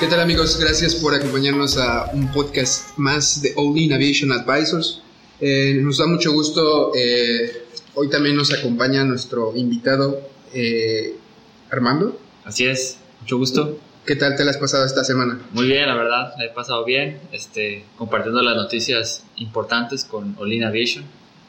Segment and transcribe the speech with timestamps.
[0.00, 0.58] ¿Qué tal amigos?
[0.58, 5.00] Gracias por acompañarnos a un podcast más de In Aviation Advisors.
[5.40, 10.20] Eh, nos da mucho gusto, eh, hoy también nos acompaña nuestro invitado
[10.52, 11.14] eh,
[11.70, 12.18] Armando.
[12.44, 13.78] Así es, mucho gusto.
[14.04, 15.40] ¿Qué tal te la has pasado esta semana?
[15.52, 20.64] Muy bien, la verdad, la he pasado bien, este, compartiendo las noticias importantes con Olin
[20.64, 21.04] Aviation.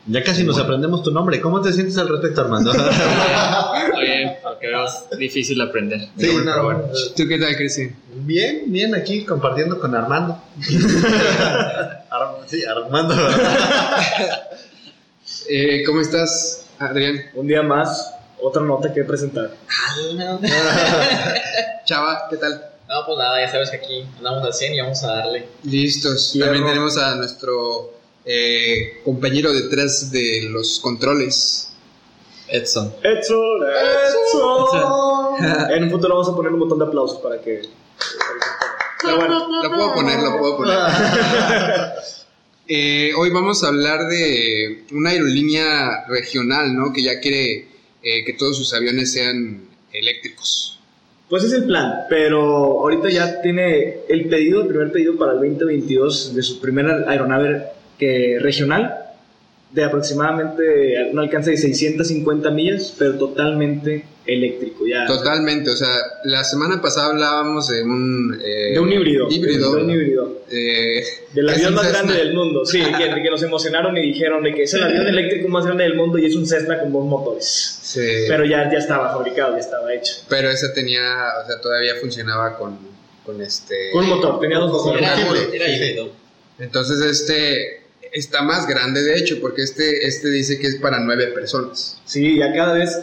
[0.08, 1.42] Ya casi nos aprendemos tu nombre.
[1.42, 2.72] ¿Cómo te sientes al respecto, Armando?
[3.94, 6.10] Muy bien, porque veo es difícil aprender.
[6.18, 6.84] Sí, no, bueno.
[7.16, 7.96] ¿Tú qué tal, Cristian?
[8.18, 10.42] bien, bien, aquí compartiendo con Armando.
[12.10, 13.16] Ar- sí, Armando.
[15.50, 17.22] Eh, ¿Cómo estás, Adrián?
[17.34, 19.52] Un día más, otra nota que presentar.
[21.86, 22.64] Chava, ¿qué tal?
[22.88, 25.48] No, pues nada, ya sabes que aquí andamos al 100 y vamos a darle.
[25.64, 26.36] Listos.
[26.40, 27.95] También tenemos a nuestro
[28.26, 31.72] eh, compañero detrás de los controles.
[32.48, 32.94] Edson.
[33.04, 33.40] ¡Edson!
[34.04, 35.72] ¡Edson!
[35.76, 37.62] en un futuro vamos a poner un botón de aplausos para que.
[39.02, 40.78] Pero bueno, Lo puedo poner, lo puedo poner.
[42.68, 46.92] Eh, hoy vamos a hablar de una aerolínea regional, ¿no?
[46.92, 47.68] Que ya quiere
[48.02, 50.80] eh, que todos sus aviones sean eléctricos.
[51.30, 52.42] pues es el plan, pero
[52.82, 57.68] ahorita ya tiene el pedido, el primer pedido para el 2022 de su primera aeronave
[57.98, 59.02] que, regional,
[59.72, 64.86] de aproximadamente un alcance de 650 millas, pero totalmente eléctrico.
[64.88, 65.90] Ya, Totalmente, o sea,
[66.24, 68.40] la semana pasada hablábamos de un...
[68.44, 69.28] eh, De un híbrido.
[69.30, 69.76] Híbrido.
[69.76, 70.42] De un híbrido.
[70.50, 72.00] eh, Del avión más Cessna.
[72.04, 75.08] grande del mundo, sí, que, que nos emocionaron y dijeron de que es el avión
[75.08, 77.46] eléctrico más grande del mundo y es un Cessna con dos motores.
[77.82, 80.14] Sí, pero, Pero ya, ya estaba fabricado, ya estaba hecho.
[80.30, 81.02] ese tenía,
[81.44, 82.78] o sea, todavía funcionaba con,
[83.26, 83.92] con este...
[83.92, 85.02] Con un motor, tenía dos motores.
[85.04, 85.16] Era,
[85.54, 86.10] era híbrido.
[86.58, 87.85] Entonces este
[88.16, 92.02] está más grande, de hecho, porque este, este dice que es para nueve personas.
[92.06, 93.00] Sí, ya cada vez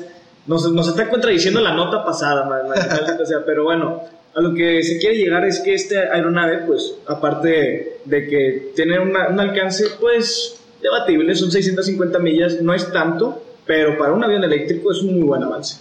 [0.47, 4.03] nos, nos está contradiciendo la nota pasada, ma- ma- o sea, pero bueno,
[4.35, 8.99] a lo que se quiere llegar es que esta aeronave, pues, aparte de que tiene
[8.99, 14.43] una- un alcance, pues, debatible, son 650 millas, no es tanto, pero para un avión
[14.43, 15.77] eléctrico es un muy buen avance.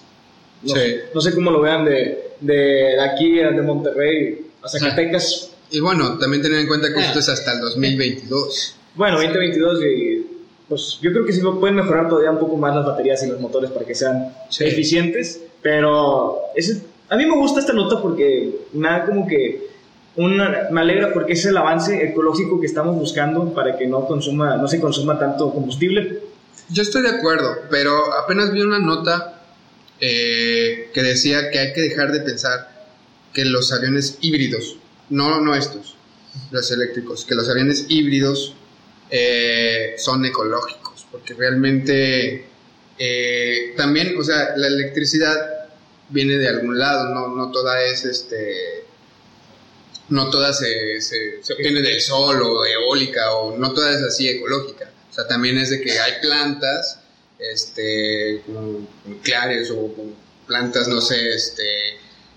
[0.62, 0.80] No, Sí.
[0.80, 5.50] sé, no sé cómo lo vean de, de aquí, de Monterrey a Zacatecas.
[5.72, 7.06] Y bueno, también tener en cuenta que Ah.
[7.08, 8.76] esto es hasta el 2022.
[8.96, 10.28] Bueno, 2022 y
[10.68, 13.40] pues yo creo que sí pueden mejorar todavía un poco más las baterías y los
[13.40, 14.64] motores para que sean Sí.
[14.66, 19.70] eficientes, pero ese- a mí me gusta esta nota porque me da como que
[20.16, 24.58] una, me alegra porque es el avance ecológico que estamos buscando para que no consuma
[24.58, 26.20] no se consuma tanto combustible.
[26.70, 29.38] Yo estoy de acuerdo, pero apenas vi una nota
[30.00, 32.70] eh, que decía que hay que dejar de pensar
[33.34, 34.78] que los aviones híbridos,
[35.10, 35.96] no, no estos,
[36.50, 38.56] los eléctricos, que los aviones híbridos
[39.12, 42.46] eh, son ecológicos, porque realmente
[42.98, 45.68] eh, también, o sea, la electricidad
[46.10, 48.82] viene de algún lado, no, no toda es este
[50.10, 54.28] no toda se, se, se obtiene del sol o eólica o no toda es así
[54.28, 54.92] ecológica.
[55.10, 57.00] O sea, también es de que hay plantas
[57.42, 59.94] este, como nucleares o
[60.48, 61.64] plantas, no sé, este,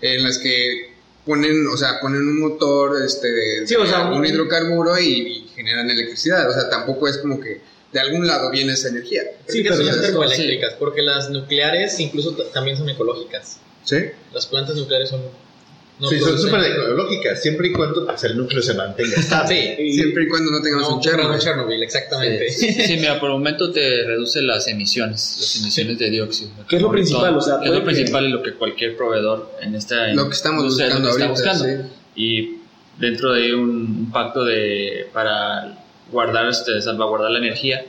[0.01, 0.94] en las que
[1.25, 5.47] ponen, o sea, ponen un motor este, de, Sí, o sea, un hidrocarburo y, y
[5.55, 6.49] generan electricidad.
[6.49, 9.23] O sea, tampoco es como que de algún lado viene esa energía.
[9.47, 13.57] Sí, pero son ya- termoeléctricas, porque las nucleares incluso también son ecológicas.
[13.83, 13.97] ¿Sí?
[14.33, 15.21] Las plantas nucleares son.
[15.99, 19.77] No sí, son súper ecológicas, siempre y cuando pues, el núcleo se mantenga estable.
[19.77, 21.39] Sí, Siempre y cuando no tengamos no un Chernobyl.
[21.39, 22.49] Chernobyl, exactamente.
[22.51, 26.49] Sí, mira, por el momento te reduce las emisiones, las emaciones de dióxido.
[26.67, 27.37] Que es lo principal, todo.
[27.37, 30.33] o sea, Que es lo principal y lo que cualquier proveedor en esta Lo que
[30.35, 31.63] estamos lo buscando que está ahorita, buscando.
[31.65, 31.89] sí.
[32.15, 32.57] Y
[32.99, 35.77] dentro de un, un pacto de para
[36.11, 37.85] guardar, este, salvaguardar la energía,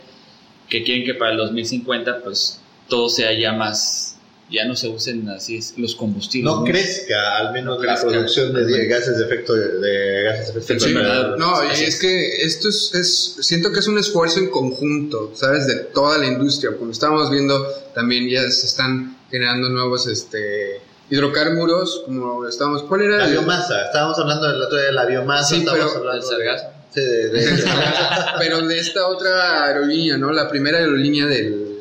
[0.68, 4.15] que quieren que para el 2050 pues todo sea ya más,
[4.50, 6.52] ya no se usen así es, los combustibles.
[6.54, 8.08] No crezca al menos la crezca.
[8.08, 11.36] producción de, de gases de efecto de gases de efecto Sí, invernadero.
[11.36, 15.66] No, y es que esto es, es- siento que es un esfuerzo en conjunto, ¿sabes?
[15.66, 16.76] De toda la industria.
[16.78, 23.16] Como estamos viendo, también ya se están generando nuevos este, hidrocarburos, como estamos, ¿cuál era?
[23.18, 26.38] La biomasa, estábamos hablando del otro día de la biomasa, Sí, estábamos pero- hablando del
[26.38, 26.76] de, sargazo.
[26.94, 27.64] de- de-
[28.38, 30.30] Pero de esta otra aerolínea, ¿no?
[30.32, 31.80] La primera aerolínea del...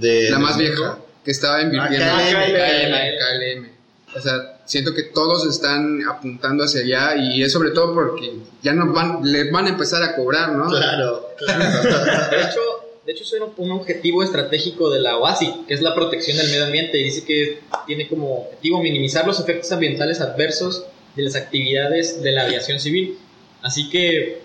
[0.00, 2.06] de- La más vieja, que estaba invirtiendo...
[2.08, 3.62] Ah, KLM.
[3.64, 3.72] KLM.
[4.14, 8.32] O sea, siento que todos están apuntando hacia allá y es sobre todo porque
[8.62, 10.68] ya nos van, les van a empezar a cobrar, ¿no?
[10.68, 11.28] Claro.
[11.38, 12.60] De hecho,
[13.06, 16.66] de hecho, es un- objetivo estratégico de la OASI, que es la protección del medio
[16.66, 20.84] ambiente, y dice que tiene como objetivo minimizar los efectos ambientales adversos
[21.16, 23.18] de las actividades de la aviación civil.
[23.62, 24.42] Así que,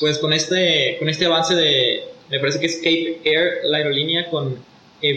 [0.00, 4.30] pues con este, con este avance de, me parece que es Cape Air, la aerolínea
[4.30, 4.56] con
[5.02, 5.14] eh,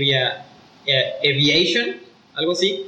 [1.20, 1.98] Aviation,
[2.34, 2.86] algo así,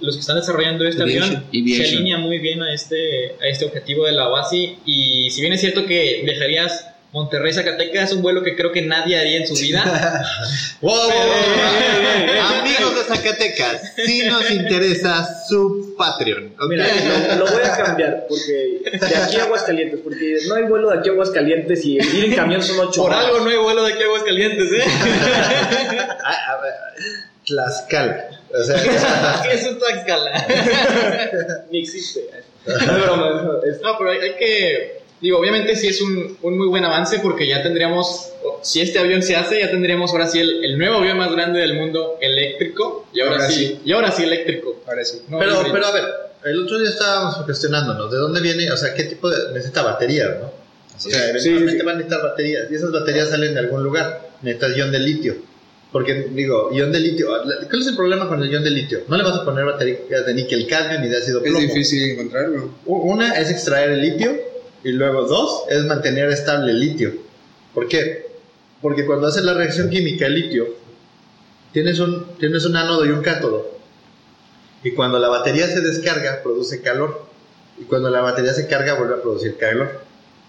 [0.00, 3.64] los que están desarrollando este Aviation, avión se alinea muy bien a este, a este
[3.64, 4.78] objetivo de la OASI.
[4.84, 8.82] Y si bien es cierto que dejarías Monterrey Zacatecas, es un vuelo que creo que
[8.82, 9.82] nadie haría en su vida.
[10.82, 10.92] ¡Wow!
[10.94, 12.40] wow, wow, Eh, eh, eh.
[12.60, 16.54] Amigos de Zacatecas, si nos interesa su Patreon.
[16.68, 16.86] Mira,
[17.36, 20.98] lo, lo voy a cambiar porque de aquí a Aguascalientes, porque no hay vuelo de
[20.98, 23.24] aquí a Aguascalientes y ir en camión son ocho Por horas.
[23.24, 24.82] algo no hay vuelo de aquí a Aguascalientes, ¿eh?
[26.24, 26.74] Ah, a ver,
[27.48, 28.40] Tlaxcala.
[28.58, 28.76] O sea,
[29.52, 30.46] es Tlaxcala.
[31.70, 32.28] Ni existe.
[32.66, 34.98] No broma, es- No, pero hay, hay que.
[35.20, 38.30] Digo, obviamente sí es un, un muy buen avance porque ya tendríamos.
[38.62, 41.58] Si este avión se hace, ya tendríamos ahora sí el, el nuevo avión más grande
[41.60, 43.08] del mundo eléctrico.
[43.12, 43.80] Y ahora, Ahora sí, sí.
[43.84, 44.82] Y ahora sí eléctrico.
[44.86, 45.22] Ahora sí.
[45.28, 46.04] No pero, pero a ver,
[46.44, 49.52] el otro día estábamos cuestionándonos de dónde viene, o sea, qué tipo de.
[49.52, 50.46] necesita batería, ¿no?
[50.96, 51.84] O sea, Sí, eventualmente sí, sí.
[51.84, 54.28] van a necesitar baterías y esas baterías salen de algún lugar.
[54.42, 55.36] Necesitas ion de litio.
[55.90, 57.28] Porque, digo, ion de litio.
[57.68, 59.00] ¿Cuál es el problema con el ion de litio?
[59.08, 61.60] No le vas a poner baterías de níquel cadmio ni de ácido Es plomo.
[61.66, 62.70] difícil encontrarlo.
[62.84, 64.36] Una es extraer el litio
[64.84, 67.12] y luego dos es mantener estable el litio.
[67.72, 68.26] ¿Por qué?
[68.82, 70.66] Porque cuando haces la reacción química el litio,
[71.72, 73.78] tienes un, tienes un ánodo y un cátodo.
[74.84, 77.26] Y cuando la batería se descarga, produce calor.
[77.80, 80.02] Y cuando la batería se carga, vuelve a producir calor.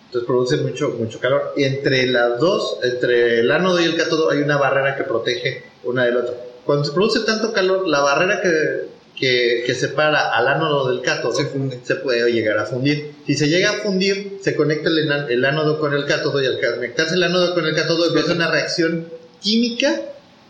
[0.09, 1.53] Entonces produce mucho, mucho calor.
[1.55, 5.63] Y entre las dos, entre el ánodo y el cátodo, hay una barrera que protege
[5.83, 6.35] una del otro.
[6.65, 11.33] Cuando se produce tanto calor, la barrera que, que, que separa al ánodo del cátodo
[11.33, 11.79] Se funde.
[11.83, 13.11] se puede llegar a fundir.
[13.27, 17.13] Si se llega a fundir, se conecta el, ánodo con el cátodo y al conectarse
[17.13, 19.09] el ánodo con el cátodo empieza una reacción
[19.39, 20.01] química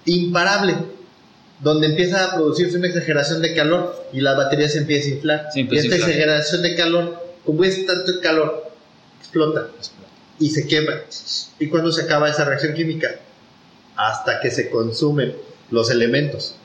[0.05, 0.75] imparable,
[1.59, 5.47] donde empieza a producirse una exageración de calor y la batería se empieza a inflar.
[5.51, 5.99] Se y a esta inflar.
[5.99, 8.68] exageración de calor, como es tanto el calor,
[9.19, 9.69] explota
[10.39, 10.93] y se quema.
[11.59, 13.19] ¿Y cuando se acaba esa reacción química?
[13.95, 15.35] Hasta que se consumen
[15.69, 16.55] los elementos.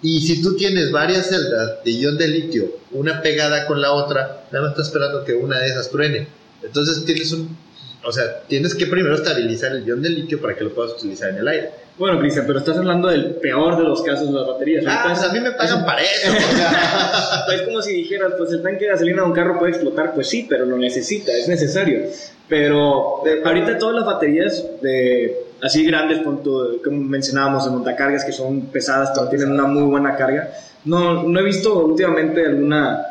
[0.00, 4.44] Y si tú tienes varias celdas de ion de litio, una pegada con la otra,
[4.50, 6.28] nada más estás esperando que una de esas truene.
[6.62, 7.56] Entonces tienes un...
[8.04, 11.30] O sea, tienes que primero estabilizar el ion de litio para que lo puedas utilizar
[11.30, 11.70] en el aire.
[11.98, 14.84] Bueno, Cristian, pero estás hablando del peor de los casos de las baterías.
[14.86, 16.30] Ah, Ahorita pues a mí me pagan para eso.
[16.30, 17.44] o sea.
[17.54, 20.28] Es como si dijeras, pues el tanque de gasolina de un carro puede explotar, pues
[20.28, 22.02] sí, pero lo necesita, es necesario.
[22.48, 28.32] Pero eh, ahorita todas las baterías de así grandes, punto, como mencionábamos, de montacargas que
[28.32, 30.50] son pesadas, pero tienen una muy buena carga,
[30.84, 33.06] no, no he visto últimamente alguna,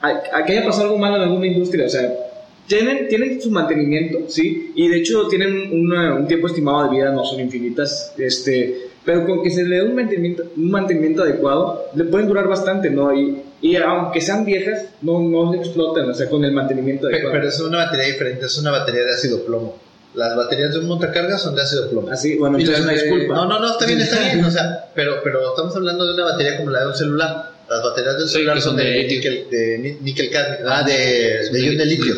[0.00, 2.12] a, a que haya pasado algo malo en alguna industria, o sea,
[2.66, 4.72] tienen, tienen su mantenimiento, ¿sí?
[4.74, 9.26] Y de hecho tienen una- un tiempo estimado de vida, no son infinitas, este, pero
[9.26, 13.12] con que se le dé un mantenimiento, un mantenimiento adecuado, le pueden durar bastante, ¿no?
[13.14, 17.36] Y, y aunque sean viejas, no, no explotan, o sea, con el mantenimiento Pero, adecuado.
[17.36, 19.76] pero es una batería diferente, es una batería de ácido plomo.
[20.14, 22.10] Las baterías de un montacargas son de ácido plomo.
[22.10, 23.34] Así, bueno, Y entonces una de- disculpa.
[23.34, 24.44] No, no, no, está bien, está bien.
[24.44, 27.50] O sea, pero, pero estamos hablando de una batería como la de un celular.
[27.70, 30.58] Las baterías del Sí, celular que son son de, de níquel, de níquel cadmio.
[30.68, 32.14] Ah, de, de ion de litio.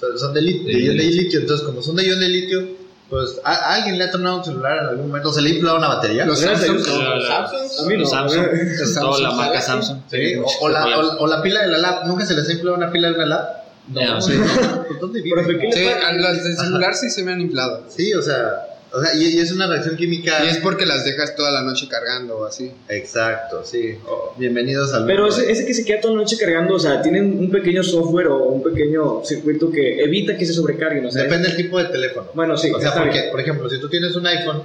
[0.00, 1.22] Son, son de, li- de De ion de litio.
[1.22, 1.40] litio.
[1.40, 2.68] Entonces, como son de ion de litio,
[3.08, 5.32] pues a, alguien le ha tornado un celular en algún momento.
[5.32, 6.26] ¿Se le ha inflado una batería?
[6.26, 6.78] Los Samsung.
[6.86, 7.92] La- la- Samsung.
[7.98, 8.46] Los Samsung,
[9.00, 9.60] toda la marca.
[9.60, 9.98] Samsung.
[10.10, 12.04] Sí, o, o la, o, o la pila de la lap.
[12.06, 13.48] ¿Nunca se les ha inflado una pila de una lap?
[13.88, 14.84] No, sí, ¿no?
[14.88, 15.44] ¿Por ¿Dónde viven?
[15.44, 16.08] Profe, ¿qué le Sí, pasa?
[16.08, 17.84] a las del celular sí se me han inflado.
[17.88, 18.50] Sí, o sea,
[18.96, 20.44] o sea y, y es una reacción química.
[20.44, 22.72] Y es porque las dejas toda la noche cargando o así.
[22.88, 23.98] Exacto, sí.
[24.06, 27.02] Oh, bienvenidos al Pero ese, ese que se queda toda la noche cargando, o sea,
[27.02, 31.24] tienen un pequeño software o un pequeño circuito que evita que se sobrecarguen, o sea,
[31.24, 32.28] Depende del tipo de teléfono.
[32.34, 33.30] Bueno, sí, o sea, está porque, bien.
[33.30, 34.62] por ejemplo, si tú tienes un iPhone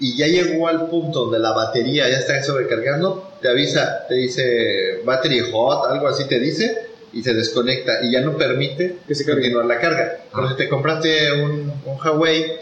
[0.00, 5.00] y ya llegó al punto donde la batería ya está sobrecargando, te avisa, te dice
[5.04, 9.24] battery hot, algo así te dice, y se desconecta y ya no permite Que se
[9.24, 10.18] continuar la carga.
[10.34, 12.52] Pero si te compraste un, un Huawei,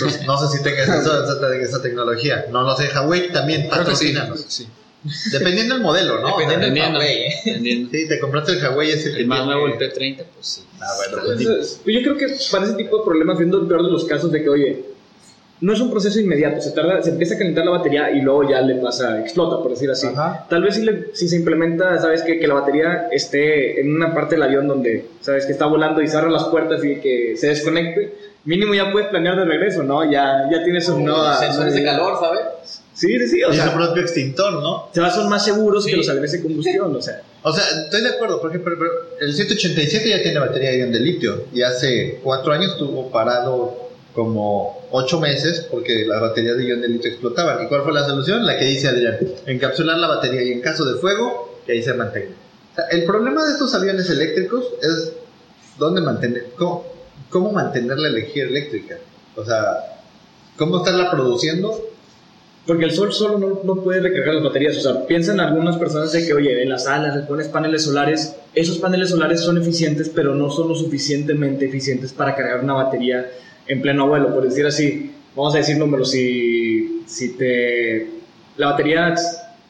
[0.00, 2.46] pues no sé si tengas esa, esa- esa tecnología.
[2.50, 3.76] No lo sé, Huawei también que sí.
[3.76, 4.44] patrocínanos.
[4.48, 4.66] sí.
[5.32, 6.36] Dependiendo del modelo, ¿no?
[6.36, 6.98] Dependiendo del Dependiendo.
[6.98, 7.34] Huawei, ¿eh?
[7.46, 7.90] Dependiendo.
[7.90, 10.62] Sí, te compraste el Huawei ese que El más tiene- nuevo, el P30, pues sí.
[10.78, 11.32] Ah, bueno.
[11.32, 14.04] Entonces, pues yo creo que para ese tipo de problemas, viendo el peor de los
[14.04, 14.84] casos de que, oye,
[15.60, 18.48] no es un proceso inmediato, se tarda, se empieza a calentar la batería y luego
[18.48, 20.06] ya le pasa, explota, por decir así.
[20.06, 20.46] Ajá.
[20.48, 24.14] Tal vez si, le- si se implementa, sabes que, que la batería esté en una
[24.14, 27.48] parte del avión donde, sabes que está volando y cerra las puertas y que se
[27.48, 28.14] desconecte,
[28.46, 30.10] mínimo ya puedes planear de regreso, ¿no?
[30.10, 31.04] Ya, ya tienes un...
[31.04, 32.40] no, Sensores de calor, ¿sabes?
[32.94, 34.88] Sí, sí, sí, o Y su sea, propio extintor, ¿no?
[34.92, 35.90] se va- son más seguros Sí.
[35.90, 37.20] que los aviones de combustión, o sea.
[37.42, 38.90] O sea, estoy de acuerdo, porque pero- pero
[39.20, 43.89] el 187 ya tiene batería de ion de litio y hace cuatro años estuvo parado
[44.14, 47.64] como ocho meses porque las baterías de ion de litio explotaban.
[47.64, 48.44] ¿Y cuál fue la solución?
[48.44, 51.94] La que dice Adrián, encapsular la batería y en caso de fuego, que ahí se
[51.94, 52.34] mantenga.
[52.72, 55.12] O sea, el problema de estos aviones eléctricos es
[55.78, 56.86] dónde mantener, cómo,
[57.28, 58.98] cómo mantener la energía eléctrica.
[59.36, 60.00] O sea,
[60.56, 61.86] cómo estarla produciendo
[62.66, 64.76] Porque el sol solo no, no puede recargar las baterías.
[64.76, 68.36] O sea, piensan algunas personas de que, oye, en las salas les pones paneles solares.
[68.54, 73.30] Esos paneles solares son eficientes, pero no son lo suficientemente eficientes para cargar una batería
[73.70, 74.34] en pleno vuelo.
[74.34, 76.10] Por decir así, vamos a decir números.
[76.10, 78.08] Si, si te,
[78.56, 79.14] la batería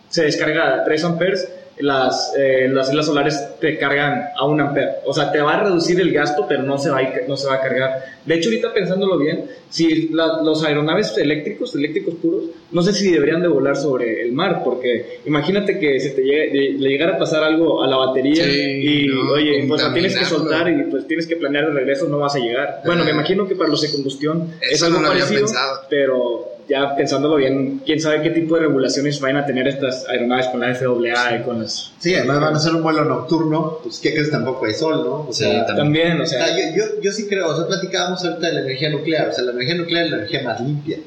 [0.08, 1.48] se descarga a 3 amperes,
[1.82, 4.88] las, eh, las celdas solares te cargan a 1 ampere.
[5.04, 7.46] O sea, te va a reducir el gasto, pero no se va a, no se
[7.48, 8.04] va a cargar.
[8.24, 13.10] De hecho, ahorita pensándolo bien, si la- los aeronaves eléctricos, eléctricos puros, no sé si
[13.10, 17.18] deberían de volar sobre el mar, porque imagínate que se te llegue- le llegara a
[17.18, 20.82] pasar algo a la batería Sí, y, no, oye, pues la tienes que soltar y
[20.90, 22.82] pues tienes que planear de regreso, no vas a llegar.
[22.84, 25.46] Bueno, me imagino que para los de combustión es algo no parecido,
[25.88, 30.46] pero ya pensándolo bien, quién sabe qué tipo de regulaciones vayan a tener estas aeronaves
[30.46, 31.92] con la FAA y con las...
[31.98, 34.30] Sí, además van a hacer un vuelo nocturno, pues ¿qué crees?
[34.30, 35.26] Tampoco hay sol, ¿no?
[35.28, 35.76] O Sí, sea, también.
[35.76, 38.52] También, o o sea, sea, yo, yo, yo sí creo, o sea, platicábamos ahorita de
[38.52, 40.98] la energía nuclear, o sea, la energía nuclear es la energía más limpia.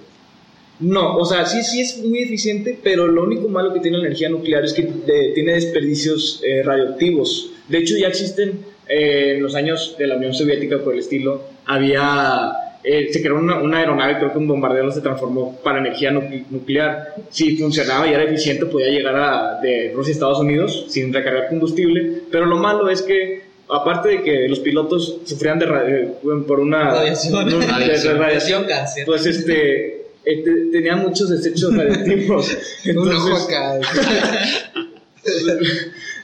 [0.79, 4.07] No, o sea, sí, sí es muy eficiente, pero lo único malo que tiene la
[4.07, 7.51] energía nuclear es que eh, tiene desperdicios eh, radioactivos.
[7.69, 11.41] De hecho, ya existen eh, en los años de la Unión Soviética, por el estilo,
[11.65, 12.51] había.
[12.83, 16.45] Eh, se creó una, una aeronave, creo que un bombardero se transformó para energía nucle-
[16.49, 17.15] nuclear.
[17.29, 21.47] Si funcionaba y era eficiente, podía llegar a, de Rusia a Estados Unidos sin recargar
[21.49, 22.23] combustible.
[22.31, 26.07] Pero lo malo es que, aparte de que los pilotos sufrían de eh,
[26.47, 26.91] por una.
[26.91, 27.49] Radiación.
[27.49, 29.05] de- de Radiación, radiación, cáncer.
[29.05, 31.71] pues este te- tenía muchos desechos
[33.07, 33.47] ojo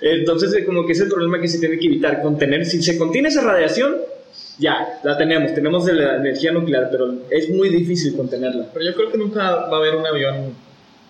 [0.02, 3.30] entonces, como que es el problema que se tiene que evitar contener si se contiene
[3.30, 3.96] esa radiación
[4.60, 8.96] ya la tenemos tenemos de la energía nuclear pero es muy difícil contenerla Pero yo
[8.96, 10.54] creo que nunca va a haber un avión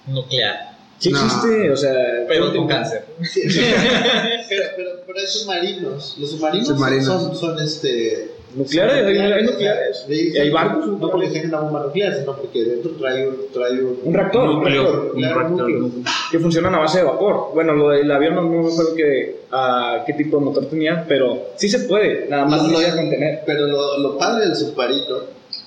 [0.08, 1.20] nuclear, sí No.
[1.26, 1.94] existe o sea
[2.28, 3.06] pero con cáncer.
[4.50, 7.06] pero, pero, pero hay submarinos, los submarinos, Submarinos.
[7.06, 8.32] Son, son este...
[8.56, 12.36] nucleares hay, hay nucleares Sí, y hay barcos No porque tengan una bomba nuclear, sino
[12.36, 13.36] porque dentro trae un...
[13.54, 15.70] Trae un, un reactor un reactor, un reactor.
[15.70, 18.96] núcleo, que funcionan a base de vapor bueno lo del avión no, no me acuerdo
[18.96, 22.74] qué, a qué tipo de motor tenía pero sí se puede nada más Lo- lo
[22.76, 25.18] voy a contener Pero lo, lo padre del submarino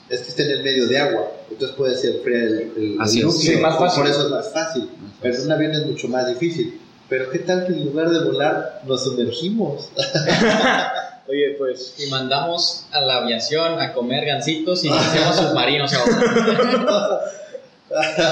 [0.09, 3.29] es que está en el medio de agua, entonces puedes enfriar el, el, Así el
[3.29, 3.35] es.
[3.35, 4.03] núcleo, Sí, más fácil.
[4.03, 4.89] por eso es más fácil.
[5.23, 6.79] Pero en un avión es mucho más difícil.
[7.09, 9.91] Pero ¿qué tal que en lugar de volar nos sumergimos?
[11.29, 17.21] oye pues Y mandamos a la aviación a comer gancitos y hacemos submarinos ahora.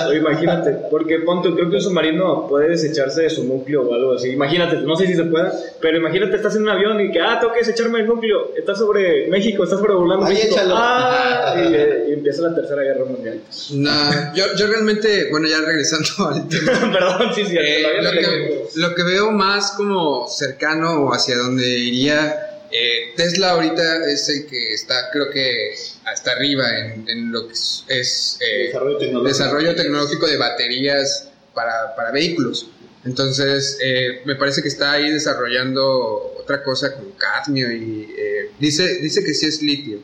[0.09, 4.14] O imagínate, porque ponte, creo que un submarino puede desecharse de su núcleo o algo
[4.14, 4.30] así.
[4.30, 7.37] Imagínate, no sé si se pueda, pero imagínate, estás en un avión y que, ah,
[7.38, 8.54] tengo que desecharme el núcleo.
[8.56, 10.54] Estás sobre México, estás sobrevolando Ahí México.
[10.54, 10.75] échalo.
[10.78, 13.40] Ah, y, eh, y empieza la tercera guerra mundial.
[13.75, 16.92] No, yo, yo realmente, bueno, ya regresando al tema.
[16.92, 21.68] Perdón, sí, sí, Eh, lo que, lo que veo más como cercano o hacia donde
[21.68, 25.75] iría eh, Tesla ahorita es el que está creo que
[26.05, 29.29] hasta arriba en, en lo que es, eh, Desarrollo tecnológico.
[29.29, 32.69] desarrollo tecnológico de baterías para, para vehículos.
[33.05, 38.09] Entonces, eh, me parece que está ahí desarrollando otra cosa con cadmio y
[38.59, 39.99] dice, dice que sí es litio.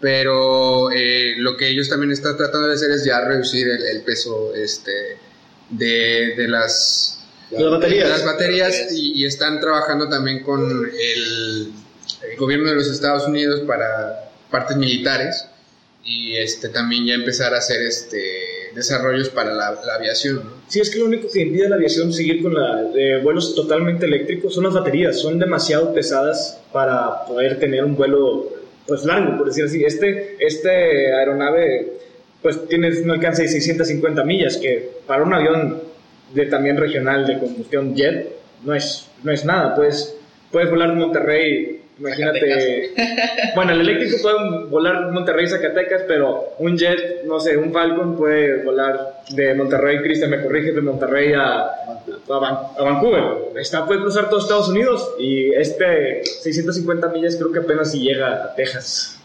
[0.00, 0.90] Pero
[1.38, 5.16] lo que ellos también están tratando de hacer es ya reducir el, el peso este,
[5.70, 7.18] de, de las,
[7.50, 8.08] Las baterías.
[8.10, 11.72] las baterías y, y están trabajando también con el,
[12.36, 15.48] el gobierno de los Estados Unidos para partes militares
[16.04, 18.20] y este también ya empezar a hacer este
[18.74, 20.56] desarrollos para la, la aviación ¿no?
[20.68, 22.82] Sí, es que lo único que impide a la aviación seguir con la,
[23.22, 25.18] vuelos totalmente eléctricos son las baterías.
[25.18, 28.52] Son demasiado pesadas para poder tener un vuelo
[28.86, 29.84] pues largo, por decir así.
[29.84, 31.92] Este, este aeronave
[32.42, 35.82] pues tiene un alcance de 650 millas, que para un avión
[36.34, 38.32] de también regional de combustión jet
[38.64, 39.76] no es, no es nada.
[39.76, 40.16] Pues
[40.50, 42.90] puedes volar de Monterrey, imagínate.
[43.54, 48.62] Bueno, el eléctrico puede volar Monterrey Zacatecas, pero un jet, no sé, un Falcon puede
[48.64, 53.22] volar de Monterrey, Cristian me corrige, de Monterrey a, a, Van- a Vancouver.
[53.58, 58.44] Está, puede cruzar todo Estados Unidos y este 650 millas creo que apenas si llega
[58.44, 59.15] a Texas.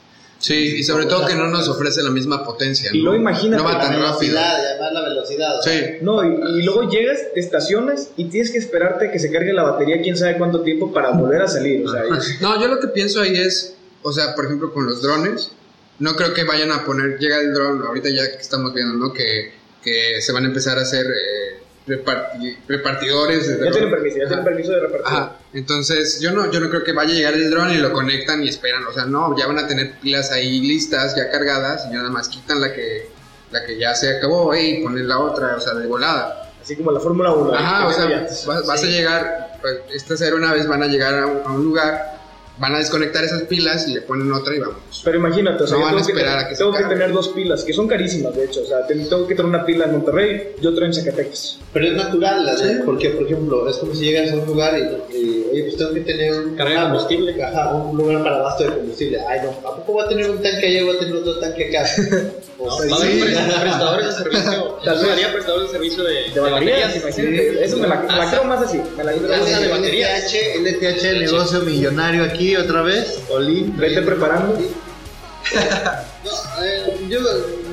[0.41, 2.89] Sí, y sobre todo que no nos ofrece la misma potencia.
[2.91, 3.03] Y ¿no?
[3.11, 4.37] luego imagínate No va tan rápido.
[4.39, 5.61] además la velocidad.
[5.63, 5.97] Sí.
[6.01, 9.53] No, y, y luego llegas, te estacionas y tienes que esperarte a que se cargue
[9.53, 11.87] la batería quién sabe cuánto tiempo para volver a salir.
[11.87, 12.09] O sea, y-
[12.41, 15.51] No, yo lo que pienso ahí es, o sea, por ejemplo, con los drones,
[15.99, 19.13] no creo que vayan a poner, llega el dron, ahorita ya que estamos viendo, ¿no?
[19.13, 21.60] Que, que se van a empezar a hacer eh,
[21.97, 25.07] reparti- repartidores de Ya tienen permiso, ya tienen permiso de repartir.
[25.07, 27.91] Ajá, entonces yo no, yo no creo que vaya a llegar el dron y lo
[27.91, 31.85] conectan y esperan, o sea, no, ya van a tener pilas ahí listas, ya cargadas,
[31.89, 33.09] y nada más quitan la que,
[33.51, 36.51] la que ya se acabó y ponen la otra, o sea, de volada.
[36.61, 37.53] Así como la Fórmula 1.
[37.53, 38.27] Ajá, o sea,
[38.67, 42.20] vas a llegar, pues, estas aeronaves van a llegar a un, a un lugar,
[42.61, 44.75] van a desconectar esas pilas y le ponen otra y vamos.
[45.03, 46.71] Pero imagínate, o sea, No yo van a tengo, que, tener- a que se tengo
[46.73, 46.95] que cargue.
[46.95, 48.61] tener dos pilas, que son carísimas, de hecho.
[48.61, 51.57] O sea, ten- tengo que tener una pila en Monterrey y otra en Zacatecas.
[51.73, 54.77] Pero es natural, la de- porque por ejemplo, es como si llegas a un lugar
[54.77, 57.31] y, y, oye, pues tengo que tener un Carga de combustible.
[57.33, 59.19] un lugar para abasto de combustible.
[59.27, 61.39] Ay, no, ¿a poco va a tener un tanque allá y va a tener otro
[61.39, 61.89] tanque acá?
[62.61, 63.19] O No, sea, va a haber sí.
[63.21, 64.77] pre- prestadores de servicio.
[64.85, 65.09] Tal vez.
[65.11, 67.65] Haría prestadores de servicio de, De baterías, imagínate.
[67.65, 68.81] Eso me la, me la Hasta- creo más así.
[68.97, 69.63] Me la creo más Hasta así.
[69.63, 70.23] de baterías.
[70.31, 73.21] LTH, LTH, negocio millonario aquí otra vez.
[73.29, 73.75] Olin.
[73.77, 74.57] Vete preparando.
[76.23, 77.19] No, eh, yo,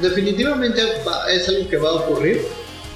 [0.00, 2.42] definitivamente va- es algo que va a ocurrir.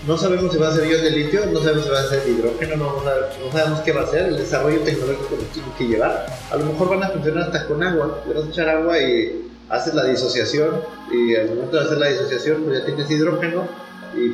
[0.07, 2.23] No sabemos si va a ser ion de litio, no sabemos si va a ser
[2.27, 4.27] hidrógeno, no, no sabemos qué va a ser.
[4.29, 6.27] El desarrollo tecnológico lo tiene que llevar.
[6.51, 8.23] A lo mejor van a funcionar hasta con agua.
[8.27, 10.81] Le vas a echar agua y haces la disociación.
[11.13, 13.69] Y al momento de hacer la disociación, pues ya tienes hidrógeno
[14.17, 14.33] y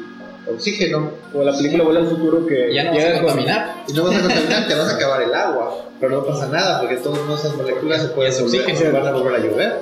[0.54, 1.10] oxígeno.
[1.32, 3.74] Como la película Vuela al Futuro que Ya no vas a con- contaminar.
[3.88, 5.84] Y no vas a contaminar, te vas a acabar el agua.
[6.00, 8.78] Pero no pasa nada, porque todas esas moléculas se pueden volver- oxígeno.
[8.78, 9.80] se van a volver a llover.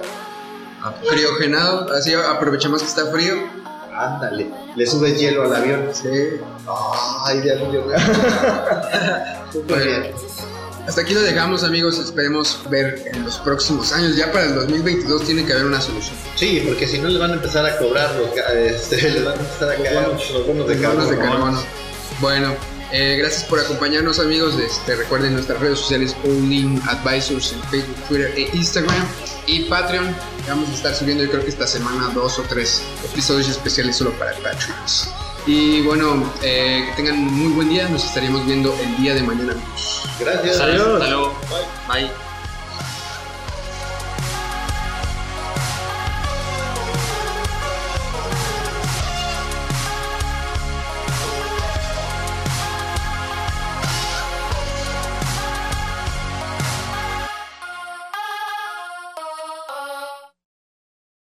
[1.11, 3.35] Criogenado, así aprovechamos que está frío.
[3.93, 5.89] Ándale, le subes hielo al avión.
[5.93, 6.09] Sí.
[7.25, 7.83] Ay, Dios mío.
[9.53, 10.13] Súper bien.
[10.87, 15.25] Hasta aquí lo dejamos amigos, esperemos ver en los próximos años, ya para el 2022
[15.25, 16.15] tiene que haber una solución.
[16.37, 19.41] Sí, porque si no le van a empezar a cobrar los, este, les van a
[19.41, 21.61] empezar a caer los bonos de carbono.
[22.21, 22.55] Bueno,
[22.93, 24.55] eh, gracias por acompañarnos amigos.
[24.61, 29.07] Este, recuerden nuestras redes sociales All-in Advisors en Facebook, Twitter e Instagram
[29.47, 30.15] y Patreon.
[30.47, 34.13] Vamos a estar subiendo yo creo que esta semana dos o tres episodios especiales solo
[34.13, 35.11] para Patreons.
[35.47, 37.89] Y bueno, eh, que tengan un muy buen día.
[37.89, 39.86] Nos estaríamos viendo el día de mañana amigos.
[40.19, 40.61] Gracias.
[40.61, 40.67] Hasta
[41.09, 41.35] luego.
[41.89, 42.26] Bye.